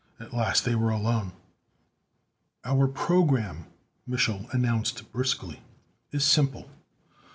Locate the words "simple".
6.25-6.71